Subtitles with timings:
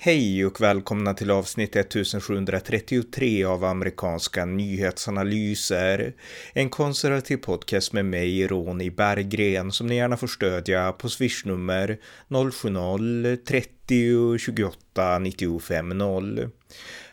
[0.00, 6.12] Hej och välkomna till avsnitt 1733 av amerikanska nyhetsanalyser.
[6.52, 11.98] En konservativ podcast med mig, Ronny Berggren, som ni gärna får stödja på swishnummer
[12.28, 16.50] 070-30 28 95 0.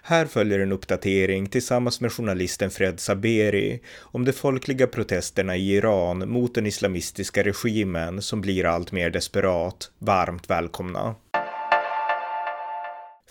[0.02, 6.30] Här följer en uppdatering tillsammans med journalisten Fred Saberi om de folkliga protesterna i Iran
[6.30, 9.92] mot den islamistiska regimen som blir allt mer desperat.
[10.00, 11.16] Varmt välkomna!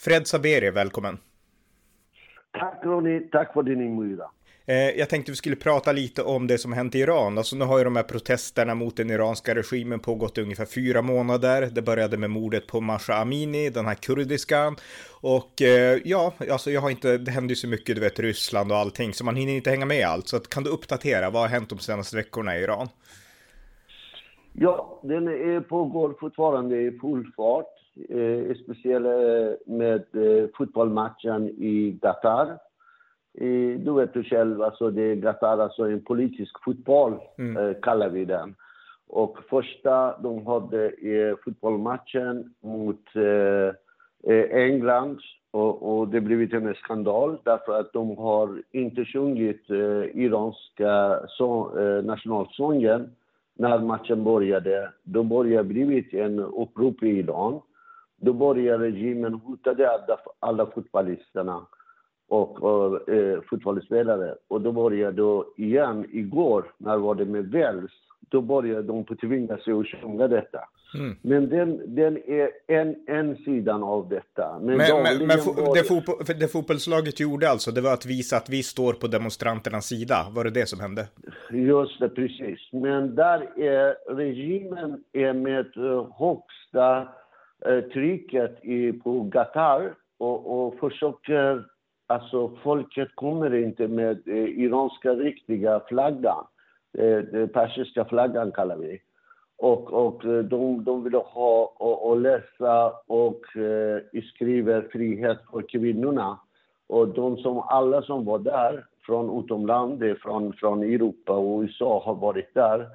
[0.04, 1.18] Fred Saberi, välkommen.
[2.52, 4.28] Tack Ronny, tack för din inbjudan.
[4.66, 7.38] Eh, jag tänkte vi skulle prata lite om det som hänt i Iran.
[7.38, 11.02] Alltså nu har ju de här protesterna mot den iranska regimen pågått i ungefär fyra
[11.02, 11.68] månader.
[11.72, 14.74] Det började med mordet på Masha Amini, den här kurdiska.
[15.20, 18.72] Och eh, ja, alltså jag har inte, det händer ju så mycket, du vet Ryssland
[18.72, 20.28] och allting, så man hinner inte hänga med allt.
[20.28, 22.88] Så att, kan du uppdatera, vad har hänt de senaste veckorna i Iran?
[24.52, 31.98] Ja, den är, pågår fortfarande i full fart eh, speciellt eh, med eh, fotbollsmatchen i
[32.02, 32.58] Qatar.
[33.34, 37.56] Eh, du vet ju själv, alltså det är Qatar, alltså en politisk fotboll mm.
[37.56, 38.54] eh, kallar vi den.
[39.08, 43.74] Och första de hade i fotbollsmatchen mot eh,
[44.32, 45.18] eh, England
[45.50, 51.78] och, och det blivit en skandal därför att de har inte sjungit eh, iranska så,
[51.78, 53.10] eh, nationalsången
[53.54, 54.90] när matchen började.
[55.02, 57.60] Då började blivit en upprop i Iran
[58.24, 61.66] då började regimen hotade alla, alla fotbollisterna
[62.28, 64.34] och, och eh, fotbollsspelare.
[64.48, 69.14] Och då började då igen igår, när var det med Wales, då började de på
[69.14, 70.58] tvinga sig att sjunga detta.
[70.94, 71.16] Mm.
[71.22, 74.58] Men den, den är en, en sidan av detta.
[74.62, 75.28] Men, men, men, men
[75.74, 79.86] det, fotboll, det fotbollslaget gjorde alltså, det var att visa att vi står på demonstranternas
[79.86, 80.26] sida.
[80.30, 81.06] Var det det som hände?
[81.50, 82.72] Just det, precis.
[82.72, 85.66] Men där är regimen är med
[86.18, 87.23] högsta Eh,
[87.68, 91.64] Eh, trycket i, på Qatar och, och försöker...
[92.06, 96.46] Alltså, folket kommer inte med eh, iranska riktiga flaggan.
[96.98, 99.00] Eh, persiska flaggan kallar vi.
[99.58, 104.00] Och, och eh, de, de vill ha och, och läsa och eh,
[104.34, 106.38] skriver frihet för kvinnorna.
[106.86, 112.14] Och de som, alla som var där från utomlands, från, från Europa och USA har
[112.14, 112.88] varit där.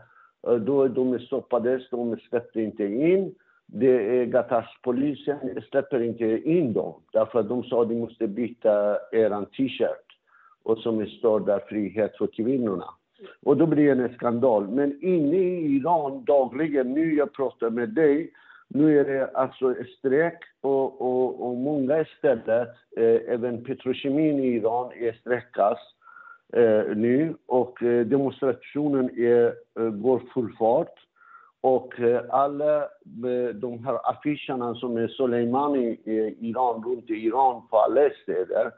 [0.47, 3.35] Eh, då de stoppades, de släppte inte in
[3.72, 8.97] det är Gatars-polisen släpper inte in dem därför att de sa att de måste byta
[9.12, 10.18] er t-shirt
[10.63, 12.85] och som står där frihet för kvinnorna.
[13.44, 14.68] Och då blir det en skandal.
[14.68, 18.31] Men inne i Iran dagligen, nu jag pratar med dig,
[18.68, 24.91] nu är det alltså strejk och, och, och många ställen, eh, även petrokemin i Iran
[24.96, 25.79] är strejkas
[26.53, 31.00] eh, nu och eh, demonstrationen är, eh, går full fart.
[31.62, 37.62] Och eh, alla eh, de här affischerna som är Soleimani i Iran, runt i Iran
[37.70, 38.72] på alla städer.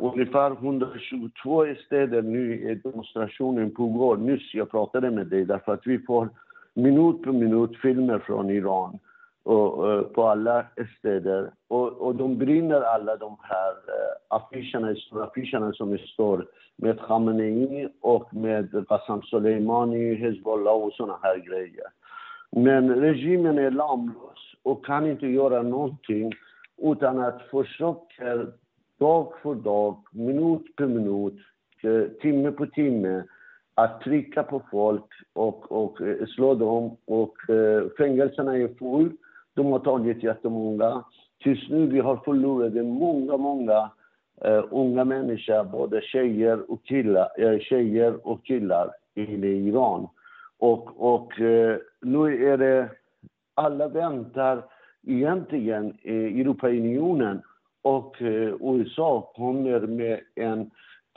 [0.00, 4.16] Ungefär 122 städer nu är demonstrationen pågår.
[4.16, 6.28] Nyss jag pratade med dig därför att vi får
[6.74, 8.98] minut på minut filmer från Iran
[9.42, 10.64] och, på alla
[10.98, 11.50] städer.
[11.68, 13.74] Och, och de brinner alla de här
[14.28, 16.46] affischerna, affischerna som står
[16.76, 21.86] med Khamenei och med Qassam Soleimani, Hezbollah och såna här grejer.
[22.50, 26.32] Men regimen är lamlös och kan inte göra någonting
[26.82, 28.46] utan att försöka
[28.98, 31.38] dag för dag, minut för minut,
[31.82, 33.22] eh, timme på timme
[33.74, 36.96] att trycka på folk och, och eh, slå dem.
[37.04, 39.12] Och eh, fängelserna är full.
[39.54, 41.04] De har tagit jättemånga.
[41.42, 43.90] Tills nu vi har förlorat många, många
[44.46, 50.08] uh, unga människor, både tjejer och killar, uh, tjejer och killar i Iran.
[50.58, 52.88] Och, och eh, nu är det,
[53.54, 54.64] alla väntar
[55.06, 57.42] egentligen eh, Europaunionen
[57.82, 60.70] och eh, USA kommer med en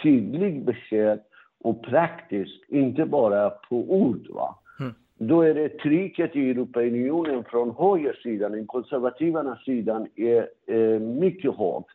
[0.03, 1.19] tydlig besked
[1.63, 4.27] och praktiskt, inte bara på ord.
[4.29, 4.55] Va?
[4.79, 4.93] Mm.
[5.17, 11.87] Då är det trycket i Europaunionen från högersidan, den konservativa sidan, är eh, mycket hårt.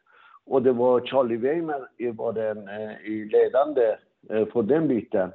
[0.46, 3.96] Och det var Charlie Weimar var den eh, ledande
[4.30, 5.30] eh, för den biten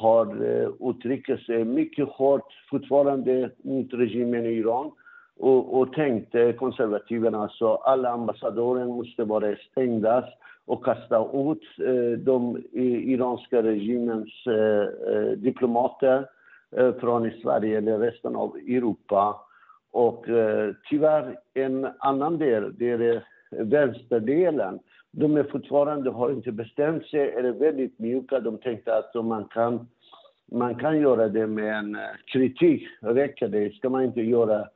[0.00, 4.90] har eh, uttryckt sig mycket hårt fortfarande mot regimen i Iran
[5.38, 10.24] och, och tänkte konservativerna alltså alla ambassadörer måste vara stängda
[10.66, 12.62] och kasta ut eh, de
[13.12, 16.26] iranska regimens eh, eh, diplomater
[16.76, 19.40] eh, från Sverige eller resten av Europa.
[19.90, 23.20] Och eh, tyvärr en annan del, det är eh,
[23.50, 24.78] vänsterdelen
[25.18, 28.40] de är fortfarande, har inte bestämt sig, är väldigt mjuka.
[28.40, 29.88] De tänkte att man kan,
[30.52, 32.00] man kan göra det med en eh,
[32.32, 33.74] kritik, räcker det?
[33.74, 34.68] Ska man inte göra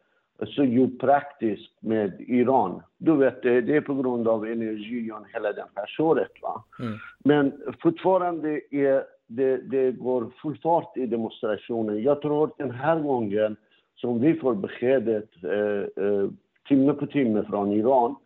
[0.46, 2.82] så djupt praktiskt med Iran.
[2.98, 6.32] Du vet, det är på grund av energin hela det här såret.
[6.42, 6.64] Va?
[6.80, 6.98] Mm.
[7.18, 7.52] Men
[7.82, 12.02] fortfarande är det, det går full fart i demonstrationen.
[12.02, 13.56] Jag tror den här gången
[13.96, 16.28] som vi får beskedet eh, eh,
[16.68, 18.16] timme på timme från Iran,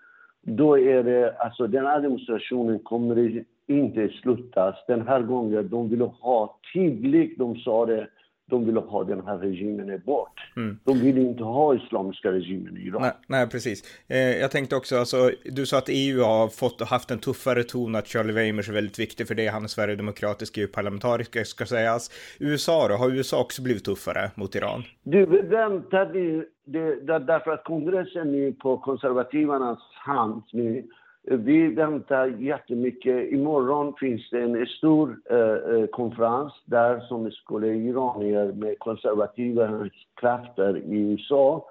[0.45, 4.75] då är det, alltså den här demonstrationen kommer inte slutas.
[4.87, 8.09] Den här gången de vill ha tydligt, de sa det,
[8.47, 10.53] de vill ha den här regimen bort.
[10.57, 10.79] Mm.
[10.85, 13.03] De vill inte ha islamiska regimen i Iran.
[13.03, 14.03] Nej, nej precis.
[14.09, 17.95] Eh, jag tänkte också, alltså, du sa att EU har fått haft en tuffare ton,
[17.95, 19.47] att Charlie Weimers är väldigt viktig för det.
[19.47, 22.11] Han är sverigedemokratisk EU-parlamentariker ska sägas.
[22.41, 24.83] USA då, har USA också blivit tuffare mot Iran?
[25.03, 30.85] Du, vi väntar det, det, därför att kongressen är på konservativernas hand nu
[31.27, 33.33] vi väntar jättemycket.
[33.33, 40.77] Imorgon finns det en stor eh, eh konferens där som skulle iranier med konservativa krafter
[40.77, 41.67] i USA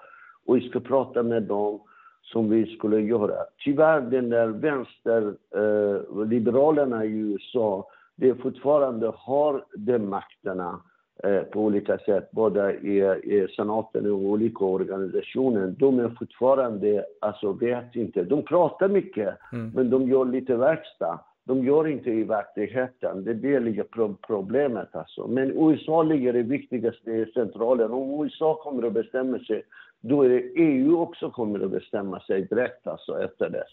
[0.46, 1.80] och vi ska prata med dem
[2.22, 3.36] som vi skulle göra.
[3.58, 10.82] Tyvärr den där vänsterliberalerna eh, i USA, det fortfarande har de makterna
[11.52, 15.68] på olika sätt, både i, i senaten och olika organisationer.
[15.78, 19.72] De är fortfarande, alltså vet inte, de pratar mycket, mm.
[19.76, 21.20] men de gör lite verkstad.
[21.46, 23.24] De gör inte i verkligheten.
[23.24, 25.28] Det är det ligger problemet alltså.
[25.28, 27.92] Men USA ligger det viktigaste i centralen.
[27.92, 29.64] Om USA kommer att bestämma sig,
[30.02, 33.64] då är det EU också kommer att bestämma sig direkt alltså efter det.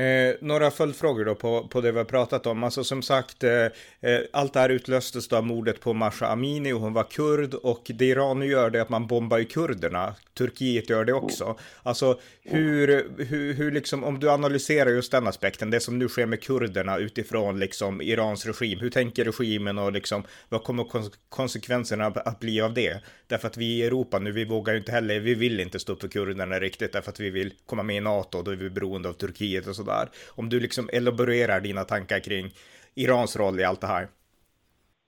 [0.00, 2.64] Eh, några följdfrågor då på, på det vi har pratat om.
[2.64, 3.52] Alltså som sagt, eh,
[4.00, 7.54] eh, allt det här utlöstes då av mordet på Masha Amini och hon var kurd
[7.54, 10.14] och det Iran nu gör det är att man bombar ju kurderna.
[10.38, 11.58] Turkiet gör det också.
[11.82, 16.26] Alltså hur, hur, hur liksom, om du analyserar just den aspekten, det som nu sker
[16.26, 18.78] med kurderna utifrån liksom Irans regim.
[18.78, 20.86] Hur tänker regimen och liksom vad kommer
[21.28, 23.00] konsekvenserna att bli av det?
[23.26, 25.92] Därför att vi i Europa nu, vi vågar ju inte heller, vi vill inte stå
[25.92, 28.56] upp för kurderna riktigt därför att vi vill komma med i NATO, och då är
[28.56, 29.89] vi beroende av Turkiet och sådär.
[30.36, 32.50] Om du liksom elaborerar dina tankar kring
[32.94, 34.08] Irans roll i allt det här.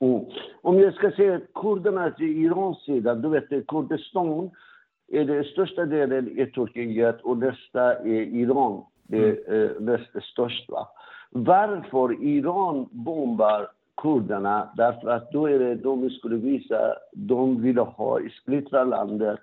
[0.01, 0.25] Mm.
[0.63, 4.51] Om jag ska säga kurderna till Irans sida, du vet Kurdistan
[5.13, 8.85] är det största delen i Turkiet och nästa är Iran.
[9.03, 9.85] Det är mm.
[9.85, 10.71] näst störst.
[10.71, 10.89] Va?
[11.31, 14.69] Varför Iran bombar kurderna?
[14.77, 19.41] Därför att då är det de skulle visa, de vill ha splittra landet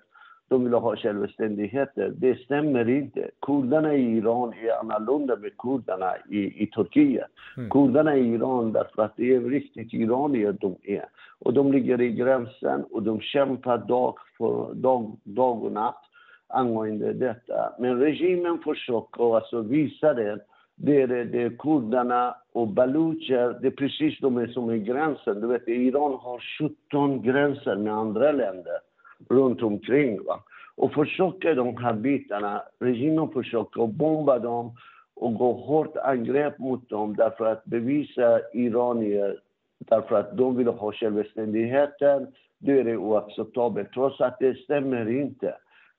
[0.50, 1.90] de vill ha självständighet.
[1.94, 3.30] Det stämmer inte.
[3.46, 7.26] Kurderna i Iran är annorlunda med kurderna i, i Turkiet.
[7.56, 7.70] Mm.
[7.70, 11.04] Kurderna i Iran, därför att det är riktigt iranier de är.
[11.38, 16.02] Och de ligger i gränsen och de kämpar dag, för, dag, dag och natt
[16.48, 17.72] angående detta.
[17.78, 20.38] Men regimen försöker alltså visa det.
[20.74, 25.40] Det är, det är kurderna och balucher, det är precis de som är gränsen.
[25.40, 26.42] Du vet, Iran har
[26.88, 28.89] 17 gränser med andra länder
[29.28, 30.24] runt omkring.
[30.24, 30.40] Va?
[30.76, 34.76] Och försöker de här bitarna, regimen försöker bomba dem
[35.14, 39.40] och gå hårt angrepp mot dem därför att bevisa iranier,
[39.78, 42.26] därför att de vill ha självständigheten,
[42.58, 45.54] då är det oacceptabelt, trots att det stämmer inte.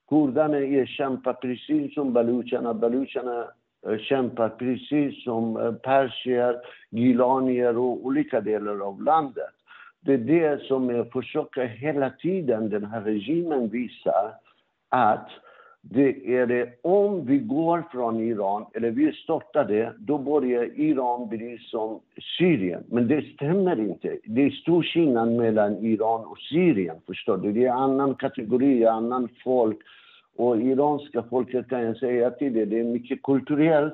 [0.10, 3.48] Kurderna är eh, kämpar precis som balucherna, balucherna
[4.00, 6.58] kämpar precis som persier,
[6.90, 9.54] gilanier och olika delar av landet.
[10.06, 14.34] Det är det som jag försöker hela tiden, den här regimen visar,
[14.90, 15.30] att
[15.82, 21.30] det är det, om vi går från Iran, eller vi störtar det, då börjar Iran
[21.30, 22.00] bli som
[22.38, 22.84] Syrien.
[22.88, 24.18] Men det stämmer inte.
[24.24, 27.52] Det är stor skillnad mellan Iran och Syrien, förstår du?
[27.52, 29.78] Det är annan kategori, annan folk.
[30.36, 33.94] Och iranska folket kan jag säga till dig, det är mycket kulturellt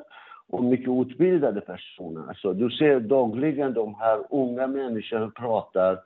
[0.50, 2.28] och mycket utbildade personer.
[2.28, 6.00] Alltså, du ser dagligen de här unga människorna pratar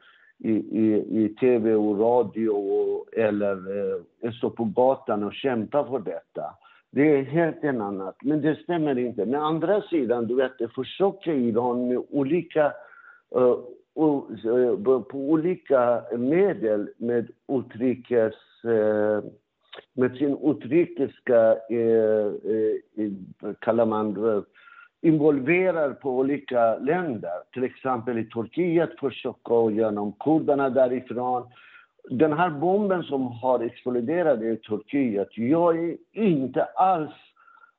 [0.43, 3.55] i, i, i tv och radio och, eller
[4.23, 6.43] eh, står på gatan och kämpar för detta.
[6.91, 8.15] Det är helt en annat.
[8.23, 9.25] Men det stämmer inte.
[9.25, 12.73] Men andra sidan, du vet, det försöker Iran med olika
[13.35, 13.57] uh,
[13.99, 18.33] uh, på olika medel med utrikes
[18.65, 19.23] uh,
[19.93, 22.27] med sin utrikiska, eh,
[22.97, 24.43] eh, kallar man
[25.01, 27.31] involverar på olika länder.
[27.53, 31.47] Till exempel i Turkiet försöker genom kurderna därifrån.
[32.09, 37.13] Den här bomben som har exploderat i Turkiet, jag är inte alls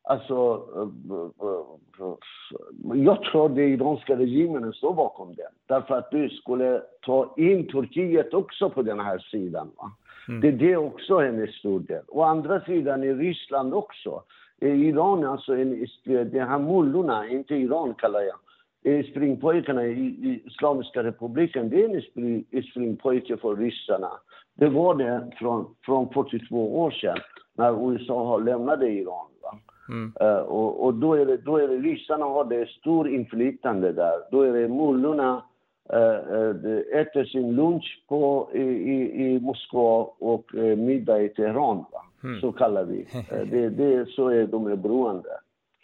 [0.05, 5.49] Alltså, eh, eh, eh, jag tror det iranska regimen står bakom det.
[5.67, 9.71] Därför att du skulle ta in Turkiet också på den här sidan.
[10.29, 10.41] Mm.
[10.41, 12.03] Det är det också en stor del.
[12.09, 14.23] Å andra sidan i Ryssland också.
[14.61, 21.71] Iran, alltså en, de här mullorna, inte Iran kallar jag, springpojkarna i, i Islamiska republiken,
[21.71, 22.03] det är
[22.51, 24.11] en springpojke för ryssarna.
[24.55, 27.19] Det var det från, från 42 år sedan.
[27.57, 29.27] när USA har lämnat Iran.
[29.89, 30.13] Mm.
[30.23, 34.31] Uh, och, och, då är det, då är det ryssarna har det stor inflytande där.
[34.31, 35.43] Då är det mullorna
[36.93, 38.61] äter sin lunch på, i,
[39.25, 41.85] i, Moskva och uh, middag i Teheran.
[42.25, 42.41] Mm.
[42.41, 43.07] Så kallar vi
[43.51, 43.69] det.
[43.69, 44.09] det.
[44.09, 45.29] Så är de beroende,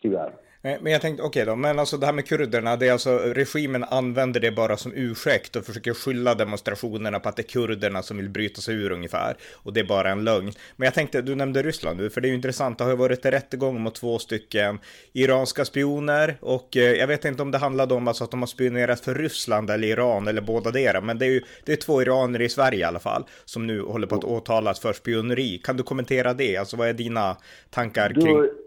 [0.02, 0.32] tyvärr.
[0.80, 3.18] Men jag tänkte, okej okay då, men alltså det här med kurderna, det är alltså
[3.18, 8.02] regimen använder det bara som ursäkt och försöker skylla demonstrationerna på att det är kurderna
[8.02, 9.36] som vill bryta sig ur ungefär.
[9.52, 10.52] Och det är bara en lögn.
[10.76, 12.96] Men jag tänkte, du nämnde Ryssland nu, för det är ju intressant, det har ju
[12.96, 14.78] varit en rättegång mot två stycken
[15.12, 18.46] iranska spioner och eh, jag vet inte om det handlade om alltså att de har
[18.46, 22.02] spionerat för Ryssland eller Iran eller båda dera, men det är ju det är två
[22.02, 25.58] iranier i Sverige i alla fall som nu håller på att åtalas för spioneri.
[25.64, 26.56] Kan du kommentera det?
[26.56, 27.36] Alltså vad är dina
[27.70, 28.24] tankar kring?
[28.24, 28.57] Du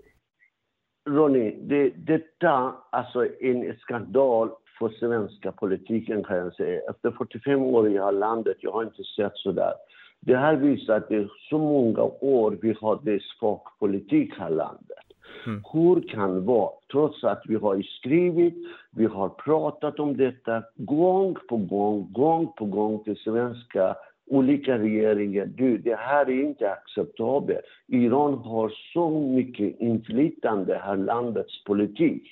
[1.05, 6.81] Ronny, det, detta alltså en skandal för svenska politiken kan jag säga.
[6.89, 9.74] Efter 45 år i det här landet, jag har inte sett så där.
[10.20, 14.50] Det här visar att det är så många år vi har det svag politik här
[14.50, 14.98] landet.
[15.46, 15.63] Mm.
[15.74, 18.55] Hur kan det vara, trots att vi har skrivit,
[18.91, 23.96] vi har pratat om detta gång på gång, gång på gång till svenska
[24.32, 27.66] olika regeringar, du, det här är inte acceptabelt.
[27.88, 32.24] Iran har så mycket inflytande här landets politik.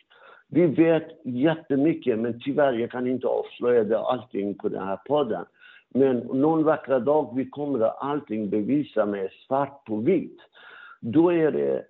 [0.48, 5.46] Vi vet jättemycket, men tyvärr, jag kan inte avslöja det, allting på den här podden.
[5.89, 10.38] Men någon vackra dag vi kommer att allting bevisa med svart på vitt.
[11.00, 11.86] Då är det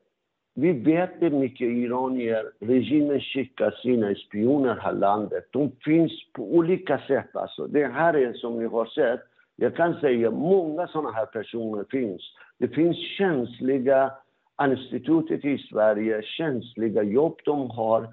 [0.55, 5.47] vi vet hur mycket iranier regimen skickar sina spioner här landet.
[5.51, 7.35] De finns på olika sätt.
[7.35, 7.67] Alltså.
[7.67, 9.28] Det här är som vi har sett
[9.59, 12.21] jag kan säga många sådana här personer finns.
[12.57, 14.11] Det finns känsliga
[14.61, 18.07] institutet i Sverige, känsliga jobb de har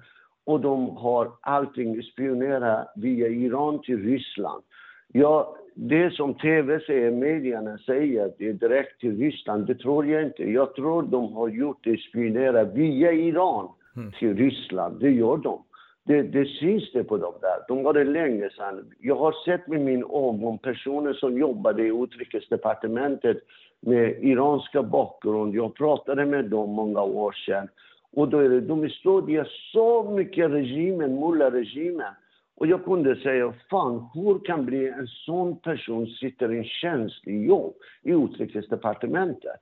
[0.45, 4.63] och de har allting spionerat via Iran till Ryssland.
[5.07, 10.23] Ja, det som tv säger, medierna säger, det är direkt till Ryssland, det tror jag
[10.23, 10.43] inte.
[10.43, 14.11] Jag tror de har gjort det, spionerat via Iran mm.
[14.11, 14.99] till Ryssland.
[14.99, 15.63] Det gör de.
[16.07, 17.57] Det, det syns det på dem där.
[17.67, 18.93] De var det länge sedan.
[18.99, 23.37] Jag har sett med min ögon personer som jobbade i utrikesdepartementet
[23.81, 25.55] med iranska bakgrund.
[25.55, 27.67] Jag pratade med dem många år sedan.
[28.11, 32.13] Och då är det, de stödjer så mycket regimen, mulla-regimen.
[32.55, 37.47] Och jag kunde säga, fan, hur kan bli en sån person sitter i en känslig
[37.47, 37.73] jobb
[38.03, 39.61] i utrikesdepartementet?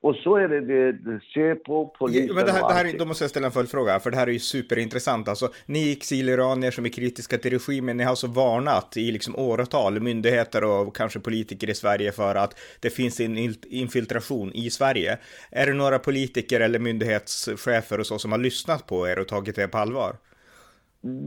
[0.00, 3.30] Och så är det, det Säpo, polisen Men det här, det här, Då måste jag
[3.30, 5.28] ställa en följdfråga, för det här är ju superintressant.
[5.28, 10.00] Alltså, ni exiliranier som är kritiska till regimen, ni har alltså varnat i liksom åratal,
[10.00, 15.18] myndigheter och kanske politiker i Sverige för att det finns en infiltration i Sverige.
[15.50, 19.58] Är det några politiker eller myndighetschefer och så som har lyssnat på er och tagit
[19.58, 20.16] er på allvar?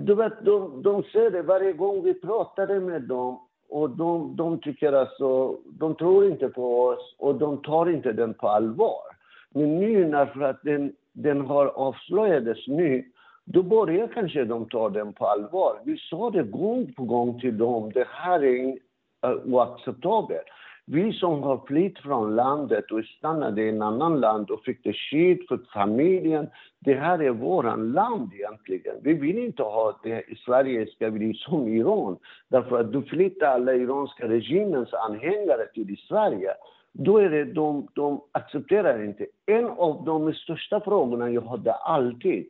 [0.06, 4.60] Du vet, de, de säger det varje gång vi pratade med dem och de, de
[4.60, 9.02] tycker alltså, de tror inte på oss och de tar inte den på allvar.
[9.50, 13.06] Men nu när för att den, den har avslöjats nu,
[13.46, 15.80] då börjar kanske de ta den på allvar.
[15.84, 18.78] Vi sa det gång på gång till dem, det här är
[19.24, 20.46] eh, oacceptabelt.
[20.92, 24.94] Vi som har flytt från landet och stannade i en annan land och fick det
[24.94, 26.50] skydd för familjen.
[26.80, 28.96] Det här är våran land egentligen.
[29.04, 32.18] Vi vill inte ha det i Sverige ska bli som Iran.
[32.48, 36.54] Därför att du flyttar alla iranska regimens anhängare till Sverige.
[36.92, 39.26] Då är det, de, de accepterar inte.
[39.46, 42.50] En av de största frågorna jag hade alltid.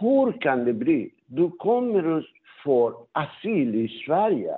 [0.00, 1.10] Hur kan det bli?
[1.26, 2.24] Du kommer att
[2.64, 4.54] få asyl i Sverige.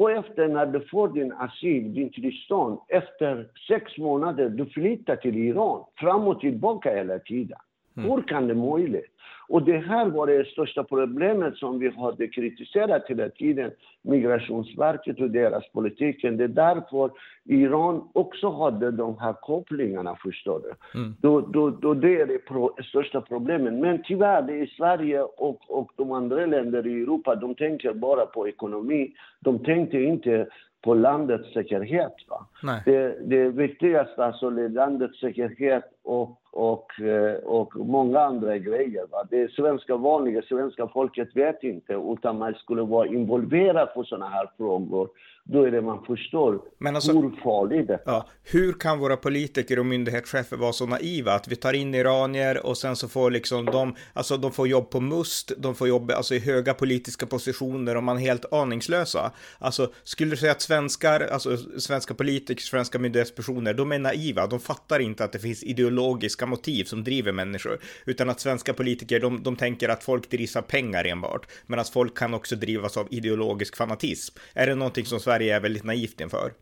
[0.00, 5.36] Och efter när du får din asyl, din tillstånd, efter sex månader, du flyttar till
[5.36, 7.58] Iran, fram och tillbaka hela tiden.
[8.00, 8.10] Mm.
[8.10, 9.10] Hur kan det möjligt?
[9.50, 13.70] Och det här var det största problemet som vi hade kritiserat hela tiden,
[14.02, 16.22] Migrationsverket och deras politik.
[16.22, 17.10] Det är därför
[17.44, 21.00] Iran också hade de här kopplingarna, förstår du.
[21.00, 21.14] Mm.
[21.20, 23.72] Då, då, då det är det pro, största problemet.
[23.74, 28.26] Men tyvärr, det är Sverige och, och de andra länderna i Europa, de tänker bara
[28.26, 29.12] på ekonomi.
[29.40, 30.46] De tänkte inte
[30.82, 32.14] på landets säkerhet.
[32.28, 32.46] Va?
[32.84, 39.06] Det, det viktigaste alltså landets säkerhet och och, eh, och många andra grejer.
[39.10, 39.26] Va?
[39.30, 44.50] Det svenska vanliga svenska folket vet inte, utan man skulle vara involverad på sådana här
[44.56, 45.08] frågor
[45.52, 48.00] då är det man förstår Men alltså, hur farligt det är.
[48.04, 52.66] Ja, hur kan våra politiker och myndighetschefer vara så naiva att vi tar in iranier
[52.66, 56.10] och sen så får liksom de, alltså de får jobb på MUST, de får jobb
[56.10, 59.32] alltså i höga politiska positioner och man är helt aningslösa.
[59.58, 64.60] Alltså skulle du säga att svenskar, alltså svenska politiker, svenska myndighetspersoner, de är naiva, de
[64.60, 69.42] fattar inte att det finns ideologiska motiv som driver människor, utan att svenska politiker, de,
[69.42, 73.06] de tänker att folk drivs av pengar enbart, men att folk kan också drivas av
[73.10, 74.38] ideologisk fanatism.
[74.54, 76.52] Är det någonting som Sverige är väldigt naivt inför.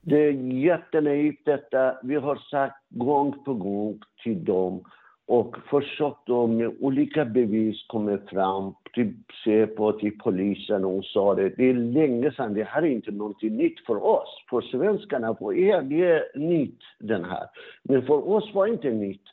[0.00, 1.98] Det är jättenaivt detta.
[2.02, 4.84] Vi har sagt gång på gång till dem
[5.26, 11.34] och försökt dem med olika bevis komma fram typ till Säpo, till polisen och sa
[11.34, 11.48] det.
[11.48, 14.44] Det är länge sedan, det här är inte någonting nytt för oss.
[14.50, 17.46] För svenskarna, för er, det är nytt den här.
[17.82, 19.24] Men för oss var det inte nytt.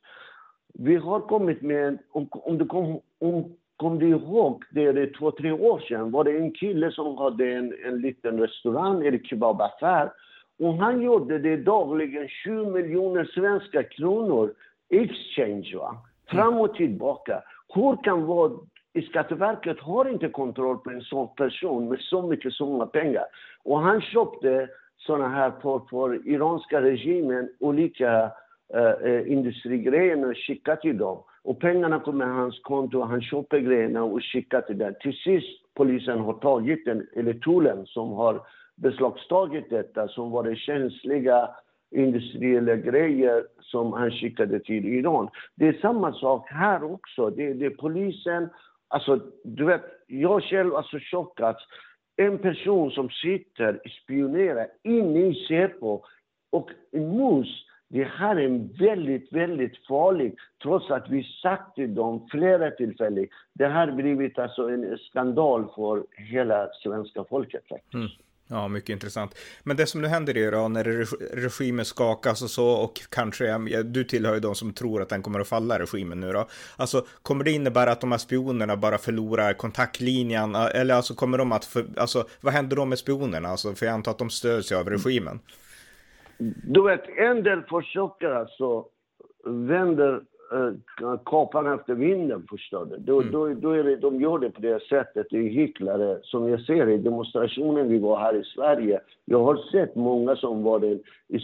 [0.73, 5.31] Vi har kommit med, om, om du kom, om, kom du ihåg, det är två,
[5.31, 10.11] tre år sedan var det en kille som hade en, en liten restaurang, eller kebabaffär.
[10.59, 14.53] Och han gjorde det dagligen 7 miljoner svenska kronor
[14.89, 15.97] exchange, va?
[16.29, 17.41] fram och tillbaka.
[17.73, 18.51] Hur kan vara
[19.09, 23.25] Skatteverket har inte kontroll på en sån person med så mycket summa pengar.
[23.63, 28.31] Och han köpte såna här för, för iranska regimen olika
[28.73, 31.23] eh, eh industrigrejer och skickade till dem.
[31.47, 34.93] Och pengarna kommer hans konto, han köper grejerna och skickar till det.
[34.99, 38.41] Till sist polisen har tagit den, eller tullen som har
[38.75, 41.49] beslagtagit detta, som var det känsliga
[41.91, 45.29] industriella grejer som han skickade till Iran.
[45.55, 47.29] Det är samma sak här också.
[47.29, 48.49] Det, det är polisen,
[48.87, 51.63] alltså du vet, jag själv har så chockats.
[52.15, 56.01] En person som sitter och spionerar inne i Säpo
[56.51, 62.71] och mus det här är väldigt, väldigt farligt, trots att vi sagt till dem flera
[62.71, 63.27] tillfällen.
[63.53, 67.93] Det här har blivit alltså en skandal för hela svenska folket faktiskt.
[67.93, 68.07] Mm.
[68.49, 69.35] Ja, mycket intressant.
[69.63, 70.83] Men det som nu händer i Iran när
[71.35, 75.39] regimen skakas och så och kanske, du tillhör ju de som tror att den kommer
[75.39, 76.47] att falla, regimen nu då.
[76.75, 80.55] Alltså, kommer det innebära att de här spionerna bara förlorar kontaktlinjen?
[80.55, 83.49] Eller alltså kommer de att, för, alltså vad händer då med spionerna?
[83.49, 85.39] Alltså, för jag antar att de stöds av regimen.
[86.63, 88.85] Du vet, en del försöker alltså
[89.45, 90.21] vänder
[90.53, 92.97] eh, kapan efter vinden, förstår du.
[92.97, 93.31] Då, mm.
[93.31, 96.19] då, då är det, de gör det på det sättet, det är hycklare.
[96.23, 100.63] Som jag ser i demonstrationen vi var här i Sverige, jag har sett många som
[100.63, 100.99] var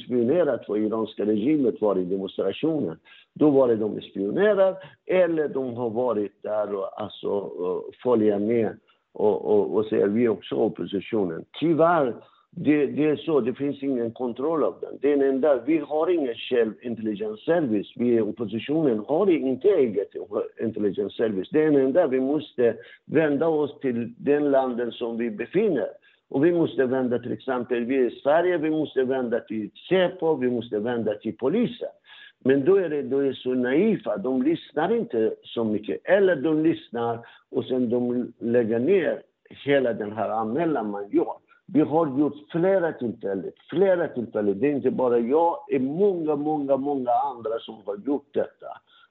[0.06, 2.98] spionerat för iranska regimet var i demonstrationen.
[3.34, 4.76] Då var det de spionerar
[5.06, 7.52] eller de har varit där och alltså,
[8.04, 8.78] följer med
[9.14, 11.46] och, och, och säger vi är också oppositionen.
[11.60, 12.14] Tyvärr
[12.56, 14.98] det, det, är så, det finns ingen kontroll av den.
[15.02, 17.94] Den enda, vi har ingen själv intelligence service.
[17.96, 20.10] Vi i oppositionen har inte eget
[20.62, 21.50] intelligence service.
[21.52, 25.88] Det är den enda, vi måste vända oss till den landen som vi befinner.
[26.30, 30.36] Och vi måste vända till exempel, vi är i Sverige, vi måste vända till Säpo,
[30.36, 31.90] vi måste vända till polisen.
[32.40, 36.02] Men då är det då är så naiva, de lyssnar inte så mycket.
[36.04, 37.20] Eller de lyssnar
[37.52, 41.34] och sen de lägger ner hela den här anmälan man gör.
[41.74, 44.60] Vi har gjort flera tillfällen, flera tillfällen.
[44.60, 48.68] Det är inte bara jag, det är många, många, många andra som har gjort detta.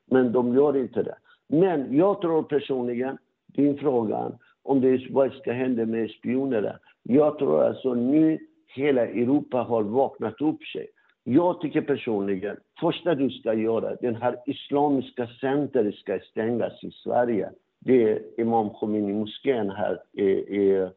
[0.07, 1.15] Men de gör inte det.
[1.49, 6.79] Men jag tror personligen, din fråga, om det är vad ska hända med spionerna.
[7.03, 8.39] Jag tror alltså nu
[8.75, 10.87] hela Europa har vaknat upp sig.
[11.25, 17.51] Jag tycker personligen, första du ska göra, den här islamiska centret ska stängas i Sverige.
[17.81, 20.89] Det är Imam Khomeini-moskén här i, i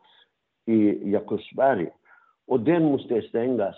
[0.66, 1.90] i Jakobsberg.
[2.48, 3.76] Och den måste stängas.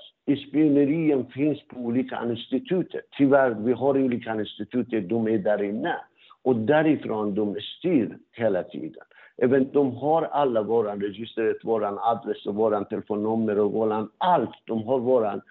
[0.47, 2.95] Spionerien finns på olika institut.
[3.17, 5.95] Tyvärr, vi har olika institut, de är där inne.
[6.43, 9.03] Och därifrån de styr hela tiden.
[9.37, 14.55] Även de har alla våra register, våran adress, våran telefonnummer och våran allt.
[14.65, 15.41] De har våran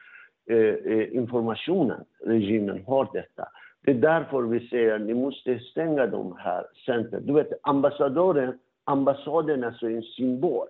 [0.51, 2.05] eh, eh, informationen.
[2.25, 3.49] Regimen har detta.
[3.85, 7.27] Det är därför vi säger att ni måste stänga de här centren.
[7.27, 10.66] Du vet, ambassadören, ambassaden är alltså en symbol.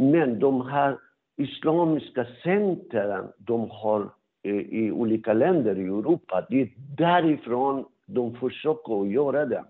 [0.00, 0.98] Men de här
[1.36, 4.10] islamiska centren de har
[4.42, 9.64] eh, i olika länder i Europa, det är därifrån de försöker att göra det.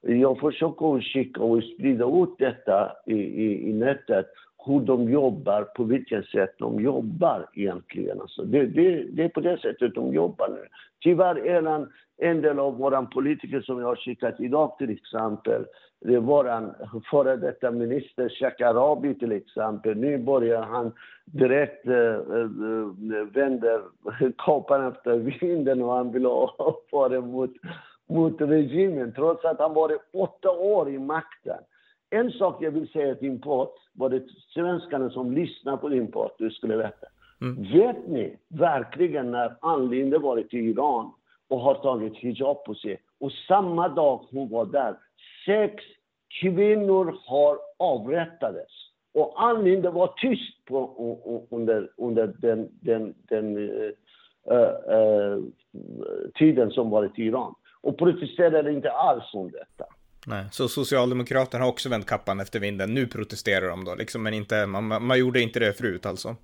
[0.00, 4.26] Jag försöker att skicka och sprida ut detta i, i, i nätet,
[4.66, 8.20] hur de jobbar, på vilket sätt de jobbar egentligen.
[8.20, 10.66] Alltså det, det, det är på det sättet de jobbar nu.
[11.00, 15.64] Tyvärr är en, en del av våra politiker som jag har skickat idag till exempel,
[16.00, 16.74] det är vår
[17.10, 19.96] före detta minister Shekarabi till exempel.
[19.96, 20.92] Nu börjar han
[21.24, 23.82] direkt äh, äh, vänder
[24.38, 26.80] kapan efter vinden och han vill ha
[27.20, 27.50] mot,
[28.08, 31.58] mot regimen trots att han varit åtta år i makten.
[32.10, 34.22] En sak jag vill säga till import, det
[34.54, 37.06] svenskarna som lyssnar på import, du skulle veta.
[37.40, 37.62] Mm.
[37.72, 41.12] Vet ni verkligen när Ann Linde varit i Iran
[41.48, 44.96] och har tagit hijab på sig och samma dag hon var där
[45.46, 45.84] sex
[46.40, 48.70] kvinnor har avrättades.
[49.14, 53.90] Och Ann Linde var tyst på, under, under den, den, den uh,
[54.52, 55.44] uh,
[56.34, 57.54] tiden som varit i Iran.
[57.80, 59.84] Och protesterade inte alls om detta.
[60.28, 62.94] Nej, så Socialdemokraterna har också vänt kappan efter vinden.
[62.94, 66.36] Nu protesterar de då, liksom, men inte, man, man gjorde inte det förut alltså?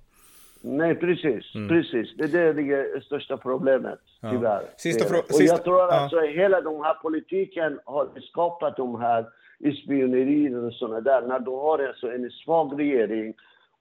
[0.61, 1.55] Nej, precis.
[1.55, 1.67] Mm.
[1.67, 2.17] Precis.
[2.17, 4.31] Det är det, största problemet, ja.
[4.31, 4.61] tyvärr.
[4.77, 5.23] Sista frågan.
[5.33, 5.99] Och jag tror att ja.
[5.99, 9.25] alltså, hela den här politiken har skapat de här
[9.83, 11.21] spionerier och sådana där.
[11.21, 13.33] När du har alltså en svag regering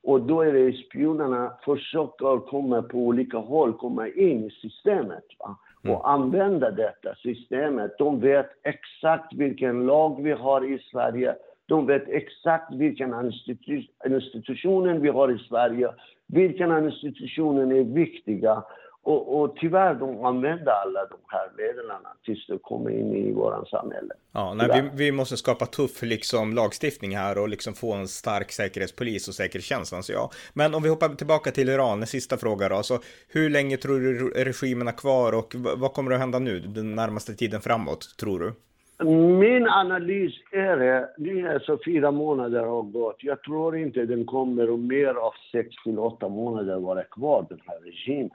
[0.03, 5.25] och då är det spionerna försöker komma på olika håll, komma in i systemet.
[5.39, 5.57] Va?
[5.85, 5.97] Mm.
[5.97, 7.99] och använda detta systemet.
[7.99, 11.35] De vet exakt vilken lag vi har i Sverige.
[11.67, 15.89] De vet exakt vilken institu institutioner vi har i Sverige.
[16.27, 18.65] Vilka institutioner är viktiga.
[19.05, 23.69] Och, och tyvärr, de använder alla de här medlen tills de kommer in i vårt
[23.69, 24.15] samhälle.
[24.33, 28.53] Ja, nej, vi, vi, måste skapa tuff liksom, lagstiftning här och liksom få en stark
[28.53, 30.31] säkerhetspolis och säkerhetstjänst, anser jag.
[30.55, 32.75] Men om vi hoppar tillbaka till Iran, en sista fråga då.
[32.75, 36.95] Alltså, hur länge tror du regimen är kvar och vad kommer att hända nu den
[36.95, 38.53] närmaste tiden framåt, tror du?
[39.39, 43.17] Min analys är det, nu är så fyra månader har gått.
[43.19, 47.79] Jag tror inte den kommer mer av sex till åtta månader vara kvar, den här
[47.81, 48.31] regimen.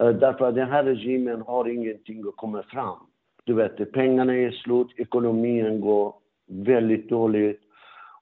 [0.00, 2.98] Eh, därför att den här regimen har ingenting att komma fram.
[3.44, 6.14] Du vet, pengarna är slut, ekonomin går
[6.46, 7.60] väldigt dåligt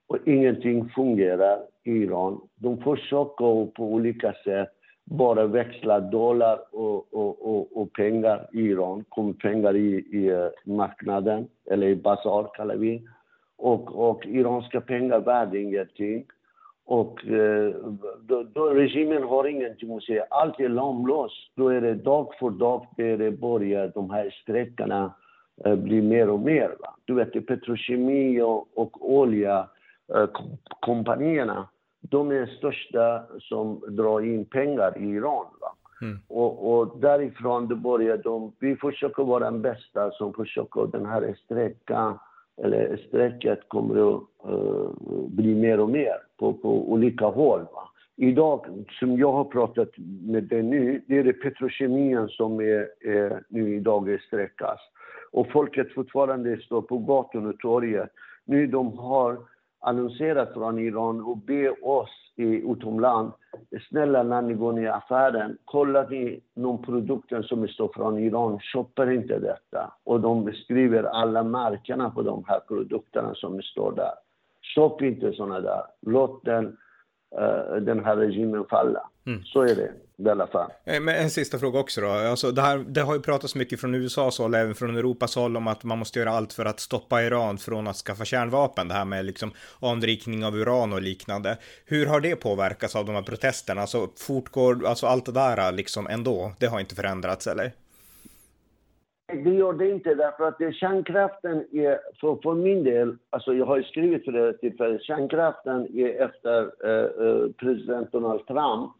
[0.06, 2.40] och ingenting fungerar i Iran.
[2.54, 4.68] De försöker på olika sätt
[5.04, 10.48] bara växla dollar och, och, och, och pengar i Iran, kom pengar i, i eh,
[10.64, 13.08] marknaden, eller i basar kallar vi.
[13.56, 16.24] Och, och iranska pengar värd ingenting.
[16.88, 17.74] Och eh,
[18.20, 20.24] då, då, regimen har ingenting att säga.
[20.30, 21.52] Allt är lamlöst.
[21.54, 25.14] Då är det dag för dag där det börjar de här sträckorna
[25.64, 26.68] eh, bli mer och mer.
[26.68, 26.94] Va?
[27.04, 29.68] Du vet, Petrokemi och, och olja,
[30.14, 30.28] eh,
[30.80, 31.68] kompanierna,
[32.00, 35.46] de är största som drar in pengar i Iran.
[35.60, 35.74] Va?
[36.02, 36.18] Mm.
[36.28, 41.34] Och, och, därifrån det börjar de, vi försöker vara den bästa som försöker den här
[41.44, 42.18] sträckan
[42.64, 44.90] eller strecket kommer att uh,
[45.28, 47.60] bli mer och mer på, på olika håll.
[47.60, 47.88] Va?
[48.16, 49.90] Idag, som jag har pratat
[50.26, 54.80] med dig nu, det är det petrokemin som är, är nu idag är sträckas.
[55.32, 58.10] Och folket fortfarande står på gatorna och torget.
[58.44, 59.38] Nu de har
[59.80, 63.32] annonserat från Iran och be oss i utomland,
[63.88, 68.60] snälla när ni går ner i affären, kollar ni någon produkt som står från Iran,
[68.60, 69.92] köper inte detta.
[70.04, 74.12] Och de beskriver alla märkena på de här produkterna som står där.
[74.74, 75.82] Köp inte sådana där.
[76.00, 76.76] Låt den,
[77.80, 79.00] den här regimen falla.
[79.26, 79.44] Mm.
[79.44, 80.70] Så är det i alla fall.
[80.84, 82.08] Eh, men en sista fråga också då.
[82.08, 85.56] Alltså det, här, det har ju pratats mycket från USAs håll, även från Europas håll,
[85.56, 88.88] om att man måste göra allt för att stoppa Iran från att skaffa kärnvapen.
[88.88, 91.58] Det här med liksom anrikning av uran och liknande.
[91.84, 93.80] Hur har det påverkats av de här protesterna?
[93.80, 97.72] Alltså fortgår, alltså allt det där liksom ändå, det har inte förändrats eller?
[99.32, 103.66] Det gör det inte därför att det, kärnkraften är, för, för min del, alltså jag
[103.66, 108.92] har ju skrivit för det tillfället, kärnkraften är efter eh, eh president Donald Trump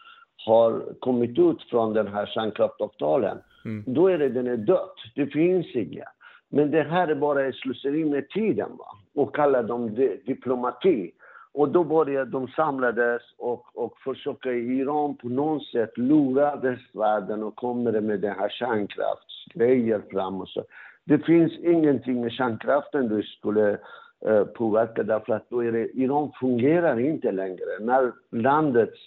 [0.47, 3.85] har kommit ut från den här kärnkraftavtalen, mm.
[3.87, 4.91] då är det den är död.
[5.15, 6.09] Det finns inget.
[6.49, 8.87] Men det här är bara ett slöseri med tiden va?
[9.15, 9.95] och kallar dem
[10.27, 11.13] diplomati.
[11.53, 17.43] Och då började de samlades och, och försöka i Iran på något sätt lura västvärlden
[17.43, 20.65] och kommer med den här kärnkraftsgrejer fram och så.
[21.05, 23.79] Det finns ingenting med kärnkraften du skulle
[24.27, 27.79] eh, påverka därför att då är det, Iran fungerar inte längre.
[27.81, 28.99] När landets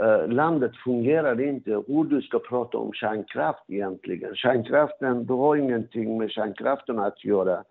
[0.00, 4.34] eh, landet fungerar inte hur du ska prata om kärnkraft egentligen.
[4.34, 7.64] Kärnkraften, du har ingenting med kärnkraften att göra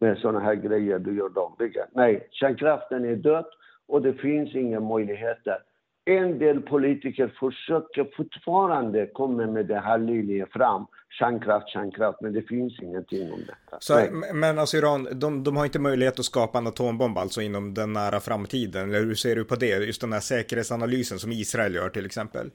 [0.00, 1.86] med sådana här grejer du gör dagligen.
[1.92, 3.44] Nej, kärnkraften är död
[3.88, 5.58] och det finns inga möjligheter.
[6.04, 10.86] En del politiker försöker fortfarande komma med den här linjen fram.
[11.18, 13.76] Kärnkraft, kärnkraft, men det finns ingenting om detta.
[13.80, 14.00] Så,
[14.34, 17.92] men alltså Iran, de, de, har inte möjlighet att skapa en atombomb alltså inom den
[17.92, 18.88] nära framtiden?
[18.88, 19.84] Eller hur ser du på det?
[19.86, 22.50] Just den här säkerhetsanalysen som Israel gör till exempel?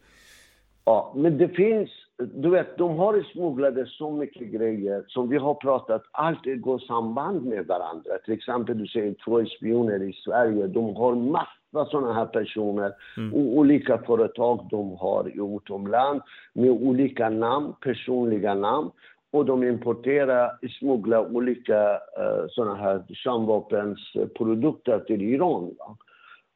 [0.86, 1.90] Ja, men det finns,
[2.34, 7.46] du vet, de har smugglat så mycket grejer som vi har pratat, allt går samband
[7.46, 8.18] med varandra.
[8.26, 12.94] Till exempel, du säger två spioner i Sverige, de har massor vad sådana här personer
[13.18, 13.34] mm.
[13.34, 18.92] och olika företag de har utomlands med olika namn, personliga namn.
[19.34, 25.76] Och de importerar, smugglar olika uh, sådana här kärnvapensprodukter till Iran.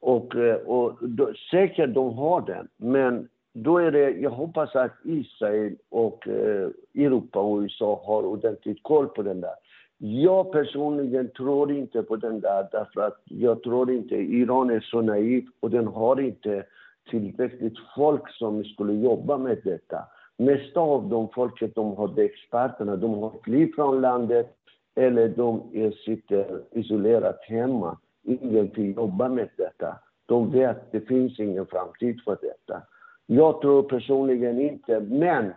[0.01, 4.91] Och, uh, och då, säkert de har den, men då är det, jag hoppas att
[5.03, 9.53] Israel och eh, Europa och USA har ordentligt koll på den där.
[9.97, 15.01] Jag personligen tror inte på den där, därför att jag tror inte Iran är så
[15.01, 16.65] naiv och den har inte
[17.09, 19.97] tillräckligt folk som skulle jobba med detta.
[20.37, 24.55] Mesta av de folket, de har experterna, de har flytt från landet
[24.95, 25.61] eller de
[26.05, 27.97] sitter isolerat hemma.
[28.23, 29.95] Ingen vill jobba med detta.
[30.25, 32.81] De vet att det finns ingen framtid för detta.
[33.25, 35.53] Jag tror personligen inte, men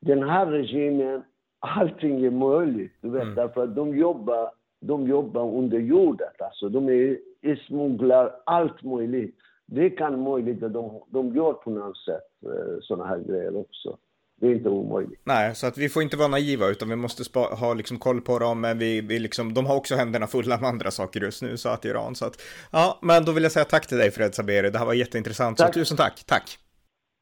[0.00, 1.22] den här regimen,
[1.58, 2.92] allting är möjligt.
[3.00, 3.34] Du vet, mm.
[3.34, 4.50] därför att de jobbar,
[4.80, 6.28] de jobbar under jorden.
[6.38, 7.18] Alltså, de är,
[7.66, 9.34] smugglar allt möjligt.
[9.66, 13.98] Det kan möjligt att de, de gör på något sätt eh, sådana här grejer också.
[14.40, 15.20] Det är inte omöjligt.
[15.24, 18.38] Nej, så att vi får inte vara naiva utan vi måste ha liksom koll på
[18.38, 18.60] dem.
[18.60, 21.68] Men vi, vi liksom, de har också händerna fulla med andra saker just nu, så
[21.68, 22.14] att Iran.
[22.14, 24.70] Så att, ja, men då vill jag säga tack till dig Fred Saberi.
[24.70, 25.58] Det här var jätteintressant.
[25.58, 25.74] Tack.
[25.74, 26.24] Så tusen tack.
[26.26, 26.58] Tack.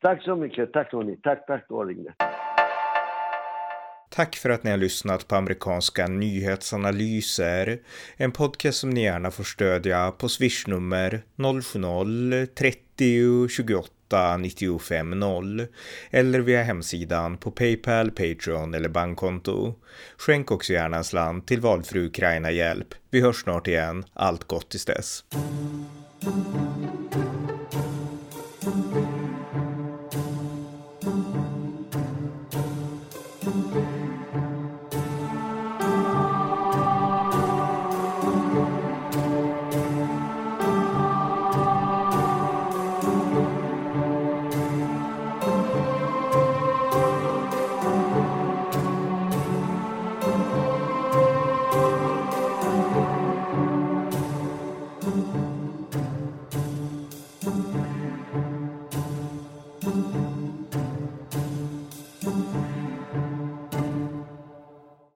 [0.07, 0.73] Tack så mycket.
[0.73, 1.17] Tack Tony.
[1.17, 1.89] Tack, tack för att
[4.11, 7.79] Tack för att ni har lyssnat på amerikanska nyhetsanalyser.
[8.17, 15.67] En podcast som ni gärna får stödja på swishnummer 070-30 28 95 0
[16.11, 19.75] eller via hemsidan på Paypal, Patreon eller bankkonto.
[20.17, 22.95] Skänk också gärna en slant till valfri Ukraina-hjälp.
[23.11, 24.05] Vi hörs snart igen.
[24.13, 25.25] Allt gott tills dess.